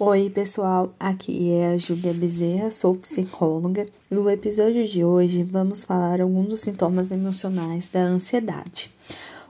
[0.00, 5.82] Oi, pessoal, aqui é a Júlia Bezerra, sou psicóloga e no episódio de hoje vamos
[5.82, 8.94] falar alguns dos sintomas emocionais da ansiedade.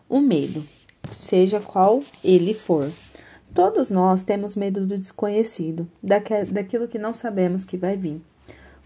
[0.09, 0.67] O medo,
[1.11, 2.91] seja qual ele for.
[3.53, 8.19] Todos nós temos medo do desconhecido, daquilo que não sabemos que vai vir.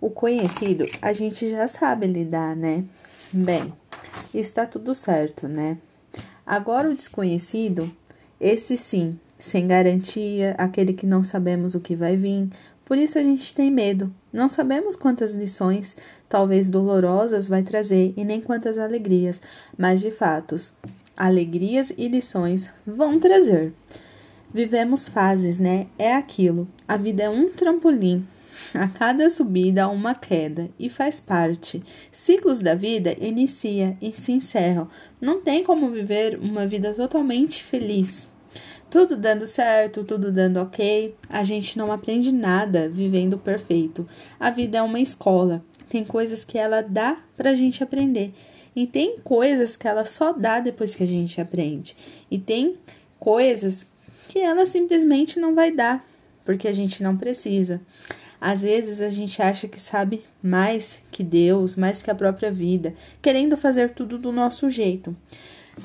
[0.01, 2.85] O conhecido a gente já sabe lidar, né?
[3.33, 3.73] Bem,
[4.35, 5.79] está tudo certo, né?
[6.45, 7.89] Agora o desconhecido,
[8.41, 12.49] esse sim, sem garantia, aquele que não sabemos o que vai vir.
[12.85, 14.15] Por isso a gente tem medo.
[14.33, 15.97] Não sabemos quantas lições,
[16.29, 19.43] talvez dolorosas, vai trazer e nem quantas alegrias,
[19.77, 20.73] mas de fatos,
[21.17, 23.73] alegrias e lições vão trazer.
[24.55, 25.89] Vivemos fases, né?
[25.99, 26.69] É aquilo.
[26.87, 28.25] A vida é um trampolim.
[28.73, 31.83] A cada subida uma queda e faz parte.
[32.13, 34.89] Ciclos da vida inicia e se encerram.
[35.21, 38.31] Não tem como viver uma vida totalmente feliz
[38.93, 44.07] tudo dando certo, tudo dando ok, a gente não aprende nada vivendo perfeito.
[44.39, 48.35] A vida é uma escola, tem coisas que ela dá pra gente aprender.
[48.77, 51.97] E tem coisas que ela só dá depois que a gente aprende.
[52.31, 52.77] E tem
[53.19, 53.87] coisas
[54.29, 56.05] que ela simplesmente não vai dar,
[56.45, 57.81] porque a gente não precisa.
[58.39, 62.93] Às vezes a gente acha que sabe mais que Deus, mais que a própria vida,
[63.23, 65.17] querendo fazer tudo do nosso jeito.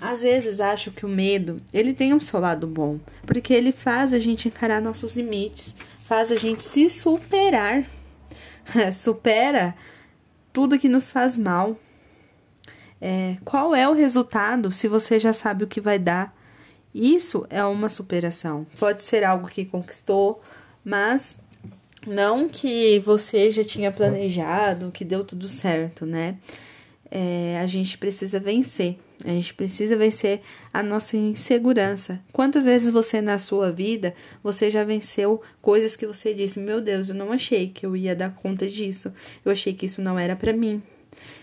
[0.01, 4.13] Às vezes acho que o medo, ele tem um seu lado bom, porque ele faz
[4.13, 7.83] a gente encarar nossos limites, faz a gente se superar.
[8.93, 9.75] Supera
[10.51, 11.77] tudo que nos faz mal.
[12.99, 16.35] É, qual é o resultado se você já sabe o que vai dar?
[16.93, 18.65] Isso é uma superação.
[18.79, 20.41] Pode ser algo que conquistou,
[20.83, 21.37] mas
[22.05, 26.37] não que você já tinha planejado, que deu tudo certo, né?
[27.09, 28.97] É, a gente precisa vencer.
[29.25, 32.23] A gente precisa vencer a nossa insegurança.
[32.31, 37.09] Quantas vezes você na sua vida você já venceu coisas que você disse: "Meu Deus,
[37.09, 39.11] eu não achei que eu ia dar conta disso.
[39.43, 40.81] Eu achei que isso não era para mim".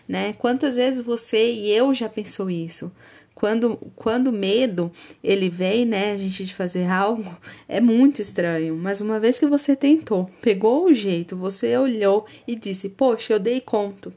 [0.09, 0.33] Né?
[0.35, 2.93] Quantas vezes você e eu já pensou isso?
[3.35, 4.93] Quando quando o medo
[5.23, 7.37] ele vem, né, a gente de fazer algo,
[7.69, 12.55] é muito estranho, mas uma vez que você tentou, pegou o jeito, você olhou e
[12.55, 14.13] disse: "Poxa, eu dei conta".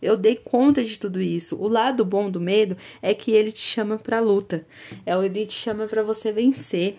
[0.00, 1.56] Eu dei conta de tudo isso.
[1.56, 4.66] O lado bom do medo é que ele te chama para luta.
[5.04, 6.98] É ele te chama para você vencer.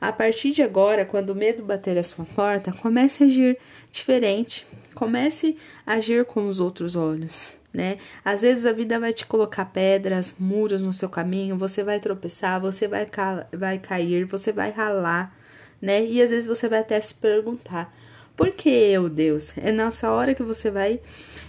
[0.00, 3.58] A partir de agora, quando o medo bater a sua porta, comece a agir
[3.90, 4.66] diferente.
[4.94, 7.98] Comece a agir com os outros olhos, né?
[8.24, 12.60] Às vezes a vida vai te colocar pedras, muros no seu caminho, você vai tropeçar,
[12.60, 15.36] você vai, ca vai cair, você vai ralar,
[15.80, 16.04] né?
[16.04, 17.94] E às vezes você vai até se perguntar:
[18.36, 19.52] por que eu, Deus?
[19.56, 21.00] É nessa hora que você vai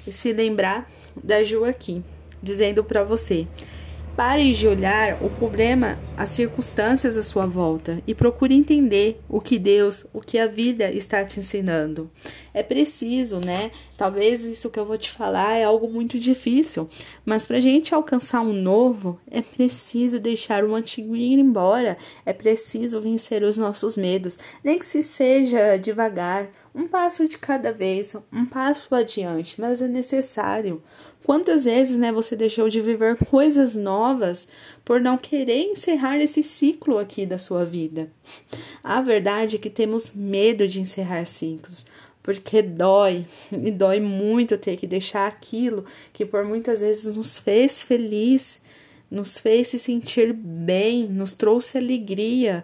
[0.10, 0.90] se lembrar
[1.22, 2.04] da Ju aqui,
[2.42, 3.48] dizendo para você:
[4.18, 9.60] Pare de olhar o problema, as circunstâncias à sua volta e procure entender o que
[9.60, 12.10] Deus, o que a vida está te ensinando.
[12.52, 13.70] É preciso, né?
[13.96, 16.90] Talvez isso que eu vou te falar é algo muito difícil,
[17.24, 22.34] mas para a gente alcançar um novo, é preciso deixar o antigo ir embora, é
[22.34, 28.16] preciso vencer os nossos medos, nem que se seja devagar, um passo de cada vez,
[28.32, 30.84] um passo adiante, mas é necessário.
[31.24, 34.48] Quantas vezes, né, você deixou de viver coisas novas
[34.86, 38.12] por não querer encerrar esse ciclo aqui da sua vida?
[38.84, 41.88] A verdade é que temos medo de encerrar ciclos,
[42.22, 45.84] porque dói, e dói muito ter que deixar aquilo
[46.14, 48.62] que por muitas vezes nos fez feliz,
[49.10, 52.64] nos fez se sentir bem, nos trouxe alegria.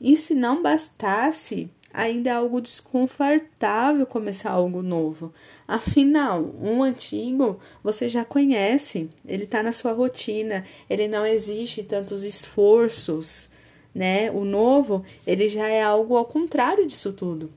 [0.00, 5.32] E se não bastasse, ainda é algo desconfortável começar algo novo.
[5.66, 12.22] Afinal, um antigo você já conhece, ele está na sua rotina, ele não exige tantos
[12.22, 13.48] esforços,
[13.94, 14.30] né?
[14.30, 17.50] O novo, ele já é algo ao contrário disso tudo.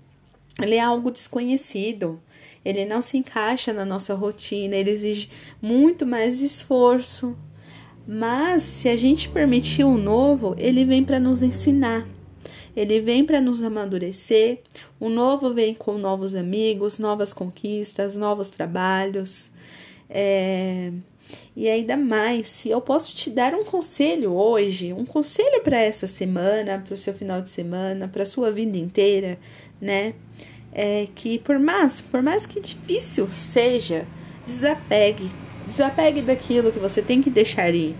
[0.61, 2.19] Ele é algo desconhecido.
[2.65, 5.29] Ele não se encaixa na nossa rotina, ele exige
[5.61, 7.35] muito mais esforço.
[8.07, 12.07] Mas se a gente permitir o novo, ele vem para nos ensinar
[12.75, 14.61] ele vem para nos amadurecer.
[14.99, 19.51] O novo vem com novos amigos, novas conquistas, novos trabalhos.
[20.09, 20.91] É...
[21.55, 26.05] E ainda mais, se eu posso te dar um conselho hoje, um conselho para essa
[26.05, 29.39] semana, para o seu final de semana, para a sua vida inteira,
[29.79, 30.13] né?
[30.71, 34.05] É que por mais, por mais que difícil seja,
[34.45, 35.31] desapegue.
[35.67, 37.95] Desapegue daquilo que você tem que deixar ir.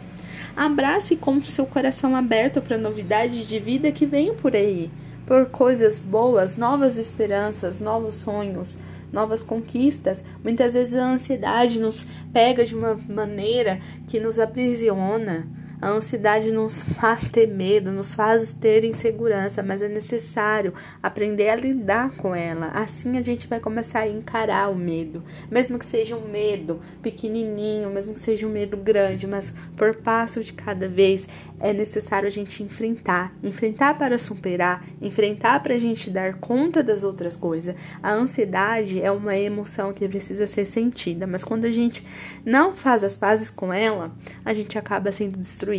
[0.56, 4.92] Abrace com seu coração aberto para novidades de vida que venham por aí,
[5.26, 8.78] por coisas boas, novas esperanças, novos sonhos,
[9.12, 10.24] novas conquistas.
[10.44, 15.48] Muitas vezes a ansiedade nos pega de uma maneira que nos aprisiona.
[15.84, 21.58] A ansiedade nos faz ter medo, nos faz ter insegurança, mas é necessário aprender a
[21.58, 22.68] lidar com ela.
[22.68, 25.22] Assim a gente vai começar a encarar o medo,
[25.52, 30.42] mesmo que seja um medo pequenininho, mesmo que seja um medo grande, mas por passo
[30.42, 31.28] de cada vez
[31.60, 37.04] é necessário a gente enfrentar, enfrentar para superar, enfrentar para a gente dar conta das
[37.04, 37.76] outras coisas.
[38.02, 42.08] A ansiedade é uma emoção que precisa ser sentida, mas quando a gente
[42.46, 44.14] não faz as pazes com ela,
[44.46, 45.73] a gente acaba sendo destruído.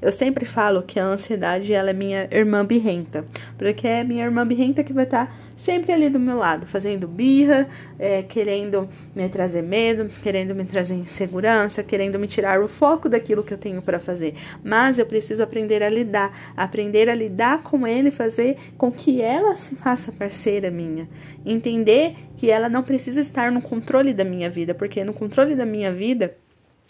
[0.00, 3.24] Eu sempre falo que a ansiedade ela é minha irmã birrenta,
[3.58, 7.68] porque é minha irmã birrenta que vai estar sempre ali do meu lado, fazendo birra,
[7.98, 13.42] é, querendo me trazer medo, querendo me trazer insegurança, querendo me tirar o foco daquilo
[13.42, 14.34] que eu tenho para fazer.
[14.62, 19.56] Mas eu preciso aprender a lidar, aprender a lidar com ele, fazer com que ela
[19.56, 21.08] se faça parceira minha,
[21.44, 25.66] entender que ela não precisa estar no controle da minha vida, porque no controle da
[25.66, 26.36] minha vida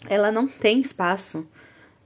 [0.09, 1.47] ela não tem espaço.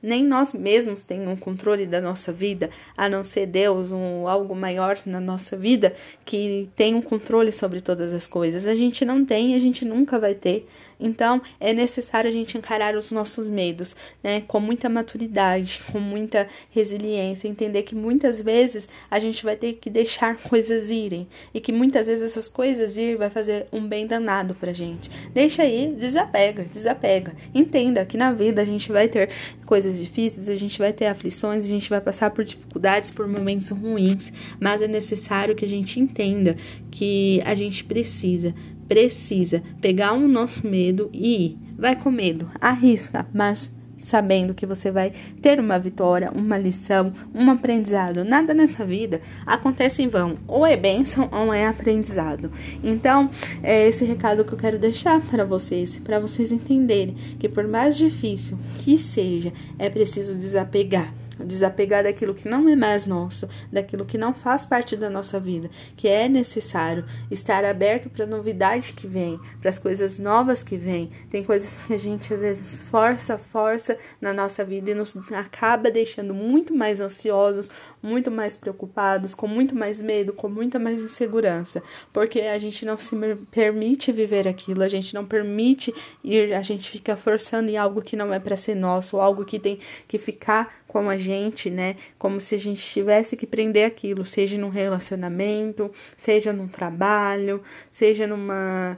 [0.05, 4.55] Nem nós mesmos temos um controle da nossa vida, a não ser Deus, um algo
[4.55, 8.67] maior na nossa vida que tem um controle sobre todas as coisas.
[8.67, 10.67] A gente não tem, a gente nunca vai ter.
[10.99, 16.47] Então, é necessário a gente encarar os nossos medos, né, com muita maturidade, com muita
[16.71, 21.71] resiliência, entender que muitas vezes a gente vai ter que deixar coisas irem e que
[21.71, 25.09] muitas vezes essas coisas ir vai fazer um bem danado pra gente.
[25.33, 27.33] Deixa aí, desapega, desapega.
[27.53, 29.29] Entenda que na vida a gente vai ter
[29.65, 33.69] coisas difíceis, a gente vai ter aflições, a gente vai passar por dificuldades, por momentos
[33.69, 36.55] ruins, mas é necessário que a gente entenda
[36.91, 38.53] que a gente precisa
[38.87, 41.57] precisa pegar o nosso medo e ir.
[41.77, 45.11] Vai com medo, arrisca, mas sabendo que você vai
[45.41, 48.23] ter uma vitória, uma lição, um aprendizado.
[48.23, 52.51] Nada nessa vida acontece em vão, ou é bênção ou é aprendizado.
[52.83, 53.29] Então,
[53.63, 57.97] é esse recado que eu quero deixar para vocês, para vocês entenderem que por mais
[57.97, 64.17] difícil que seja, é preciso desapegar desapegar daquilo que não é mais nosso, daquilo que
[64.17, 69.07] não faz parte da nossa vida, que é necessário estar aberto para a novidade que
[69.07, 71.11] vem, para as coisas novas que vêm.
[71.29, 75.91] Tem coisas que a gente às vezes força, força na nossa vida e nos acaba
[75.91, 77.69] deixando muito mais ansiosos,
[78.05, 81.81] muito mais preocupados, com muito mais medo, com muita mais insegurança,
[82.13, 83.15] porque a gente não se
[83.51, 85.93] permite viver aquilo, a gente não permite
[86.23, 89.59] ir, a gente fica forçando em algo que não é para ser nosso, algo que
[89.59, 91.95] tem que ficar com a gente, né?
[92.17, 98.27] Como se a gente tivesse que prender aquilo, seja num relacionamento, seja num trabalho, seja
[98.27, 98.97] numa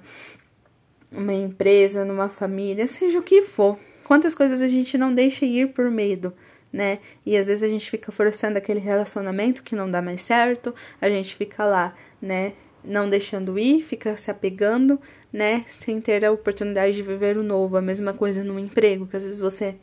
[1.16, 3.80] uma empresa, numa família, seja o que for.
[4.04, 6.34] Quantas coisas a gente não deixa ir por medo,
[6.72, 7.00] né?
[7.26, 11.10] E às vezes a gente fica forçando aquele relacionamento que não dá mais certo, a
[11.10, 12.54] gente fica lá, né?
[12.84, 15.00] Não deixando ir, fica se apegando,
[15.32, 15.66] né?
[15.80, 17.78] Sem ter a oportunidade de viver o novo.
[17.78, 19.76] A mesma coisa no emprego, que às vezes você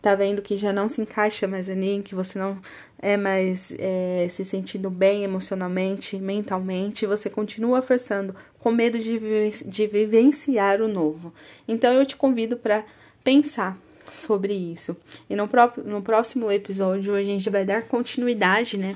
[0.00, 2.60] tá vendo que já não se encaixa mais ali, que você não
[3.00, 9.18] é mais é, se sentindo bem emocionalmente, mentalmente, você continua forçando com medo de,
[9.66, 11.32] de vivenciar o novo.
[11.66, 12.84] Então eu te convido para
[13.24, 13.76] pensar
[14.10, 14.96] sobre isso.
[15.28, 18.94] E no, próprio, no próximo episódio a gente vai dar continuidade, né,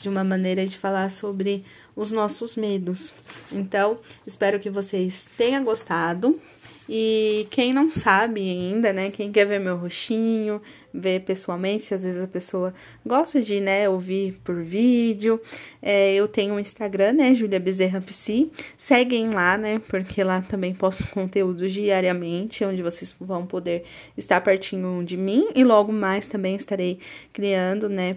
[0.00, 1.64] de uma maneira de falar sobre
[1.96, 3.12] os nossos medos.
[3.52, 6.40] Então, espero que vocês tenham gostado.
[6.88, 9.10] E quem não sabe ainda, né?
[9.10, 10.62] Quem quer ver meu rostinho,
[10.92, 12.72] ver pessoalmente, às vezes a pessoa
[13.04, 15.40] gosta de, né, ouvir por vídeo.
[15.82, 18.50] É, eu tenho um Instagram, né, Julia Bezerra Psi.
[18.76, 19.80] Seguem lá, né?
[19.88, 23.84] Porque lá também posto conteúdo diariamente, onde vocês vão poder
[24.16, 25.48] estar pertinho de mim.
[25.54, 26.98] E logo mais também estarei
[27.32, 28.16] criando, né,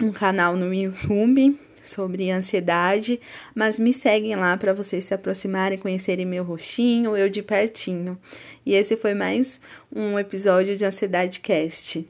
[0.00, 3.20] um canal no YouTube sobre ansiedade,
[3.54, 8.18] mas me seguem lá para vocês se aproximarem, conhecerem meu rostinho, eu de pertinho.
[8.64, 9.60] E esse foi mais
[9.94, 12.06] um episódio de Ansiedade Cast.